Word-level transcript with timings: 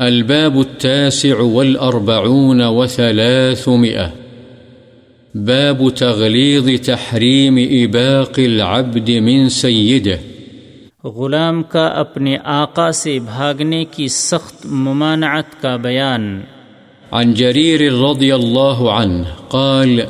الباب 0.00 0.58
التاسع 0.58 1.40
والأربعون 1.40 2.62
وثلاثمئة 2.62 4.04
باب 5.34 5.90
تغليظ 5.90 6.68
تحريم 6.84 7.58
إباق 7.58 8.38
العبد 8.38 9.08
من 9.08 9.48
سيده. 9.48 10.16
غلام 11.04 11.62
کا 11.62 11.86
اپنے 11.86 12.36
آقا 12.44 12.92
سے 12.92 13.18
بھاگنے 13.18 13.84
کی 13.84 14.08
سخت 14.08 14.66
ممانعت 14.66 15.62
کا 15.62 15.76
بیان۔ 15.76 16.40
عن 17.10 17.34
جرير 17.34 17.92
رضي 17.92 18.32
الله 18.32 18.90
عنه 18.90 19.24
قال 19.48 20.00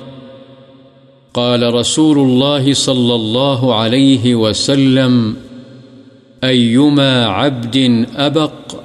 قال 1.33 1.63
رسول 1.63 2.19
الله 2.19 2.73
صلى 2.73 3.15
الله 3.15 3.75
عليه 3.75 4.35
وسلم 4.35 5.33
أيما 6.45 7.25
عبد 7.25 7.77
أبق 8.17 8.80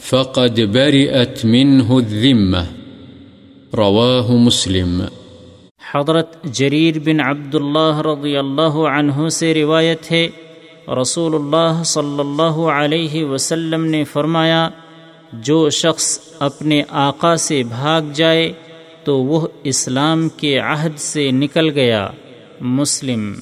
فقد 0.00 0.60
برئت 0.60 1.44
منه 1.44 1.96
الذمة۔ 1.96 2.62
رواه 3.76 4.36
مسلم۔ 4.36 5.02
حضرت 5.94 6.44
جریر 6.44 6.98
بن 6.98 7.20
عبداللہ 7.20 8.00
رضی 8.00 8.36
اللہ 8.36 8.98
عنہ 8.98 9.28
سے 9.28 9.54
روایت 9.54 10.12
ہے 10.12 10.28
رسول 11.00 11.34
اللہ 11.34 11.82
صلی 11.82 12.20
اللہ 12.20 12.58
علیہ 12.60 13.24
وسلم 13.24 13.84
نے 13.84 14.04
فرمایا 14.04 14.68
جو 15.32 15.70
شخص 15.70 16.18
اپنے 16.38 16.82
آقا 16.88 17.36
سے 17.36 17.62
بھاگ 17.62 18.02
جائے 18.14 18.52
تو 19.04 19.18
وہ 19.18 19.46
اسلام 19.64 20.28
کے 20.28 20.58
عہد 20.58 20.98
سے 20.98 21.30
نکل 21.30 21.70
گیا۔ 21.70 22.08
مسلم۔ 22.60 23.34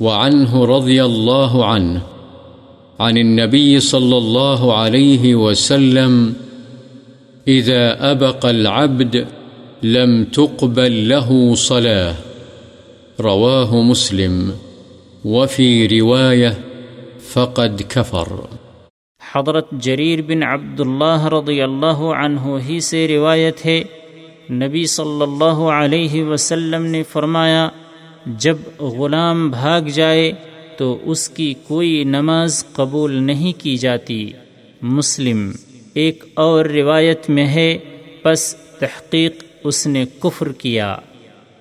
وعنه 0.00 0.76
رضي 0.76 0.98
الله 0.98 1.74
عنه 1.74 2.17
عن 2.98 3.16
النبي 3.16 3.80
صلى 3.80 4.16
الله 4.16 4.72
عليه 4.72 5.34
وسلم، 5.34 6.32
إذا 7.48 8.10
أبق 8.10 8.46
العبد 8.46 9.16
لم 9.82 10.24
تقبل 10.24 11.08
له 11.08 11.54
صلاة. 11.54 12.12
رواه 13.20 13.74
مسلم. 13.74 14.50
وفي 15.24 16.00
رواية، 16.00 16.52
فقد 17.32 17.82
كفر. 17.88 18.32
حضرت 19.32 19.70
جریر 19.70 20.22
بن 20.22 20.42
عبداللہ 20.42 21.24
رضی 21.24 21.62
اللہ 21.62 21.96
عنہ 21.96 22.40
ہی 22.68 22.80
سے 22.80 23.08
روایت 23.08 23.66
ہے، 23.66 23.82
نبی 24.50 24.86
صلی 24.86 25.22
اللہ 25.22 25.60
علیہ 25.60 26.24
وسلم 26.24 26.86
نے 26.86 27.02
فرمایا، 27.02 27.68
جب 28.26 28.56
غلام 28.80 29.50
بھاگ 29.50 29.80
جائے 29.80 30.32
تو 30.78 30.98
اس 31.02 31.28
کی 31.28 31.54
کوئی 31.66 32.04
نماز 32.04 32.64
قبول 32.72 33.14
نہیں 33.14 33.60
کی 33.60 33.76
جاتی۔ 33.76 34.32
مسلم، 34.82 35.52
ایک 35.94 36.24
اور 36.34 36.64
روایت 36.64 37.30
میں 37.30 37.46
ہے، 37.46 37.78
پس 38.22 38.56
تحقیق 38.78 39.44
اس 39.64 39.86
نے 39.86 40.04
کفر 40.20 40.52
کیا۔ 40.52 40.96